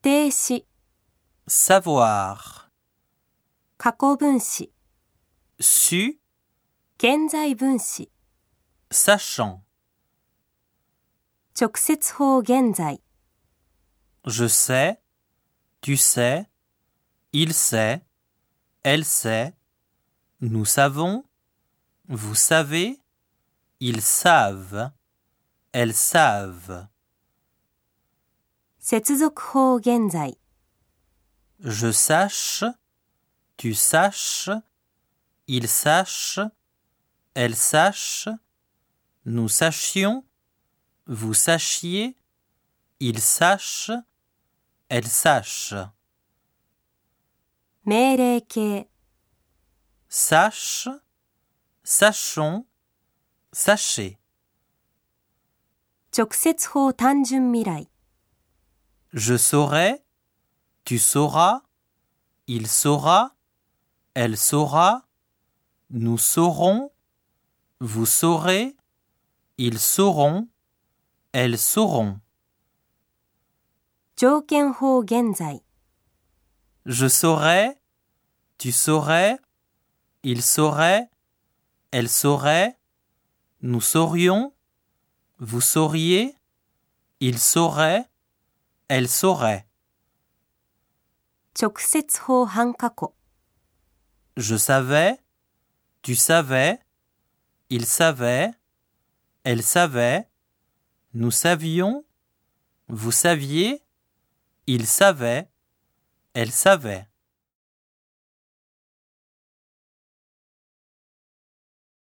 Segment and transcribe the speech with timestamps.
[0.00, 0.66] 定词、
[1.46, 2.70] savoir,
[3.78, 4.72] 过去分词、
[5.58, 6.18] su,
[6.98, 8.10] 现在分词、
[8.90, 9.62] sachant.
[11.54, 13.00] 直接法现在、
[14.24, 14.98] Je sais,
[15.80, 16.46] tu sais,
[17.32, 18.02] il sait,
[18.82, 19.54] elle sait,
[20.40, 21.24] nous savons,
[22.08, 23.00] vous savez,
[23.80, 24.92] ils savent,
[25.72, 26.88] elles savent.
[28.86, 30.36] 接続法现在、
[31.60, 32.64] Je sache,
[33.56, 34.50] tu saches,
[35.46, 36.40] il sache,
[37.34, 38.28] elle sache,
[39.24, 40.24] nous sachions,
[41.06, 42.16] vous sachiez,
[42.98, 43.92] ils sachent,
[44.88, 45.92] elles sachent.
[47.84, 48.86] 命令形、
[50.08, 50.88] Sache,
[51.82, 52.66] sachons,
[53.52, 54.18] sachez.
[56.12, 57.88] 直接法単纯未来、
[59.13, 60.03] je saurai,
[60.83, 61.61] tu sauras,
[62.47, 63.35] il saura,
[64.13, 65.05] elle saura,
[65.89, 66.91] nous saurons,
[67.79, 68.75] vous saurez,
[69.57, 70.47] ils sauront,
[71.31, 72.19] elles sauront.
[76.85, 77.77] Je saurai,
[78.57, 79.37] tu saurais,
[80.23, 81.09] il saurait,
[81.91, 82.77] elle saurait,
[83.61, 84.53] nous saurions,
[85.39, 86.35] vous sauriez,
[87.19, 88.09] il saurait,
[88.88, 89.66] elle saurait.
[91.54, 93.12] 直接法半过去、
[94.36, 95.18] Je savais,
[96.00, 96.78] tu savais,
[97.68, 98.52] il savait,
[99.44, 100.28] elle savait,
[101.12, 102.04] nous savions,
[102.88, 103.82] vous saviez,
[104.66, 105.50] il savait,
[106.32, 107.06] elle savait.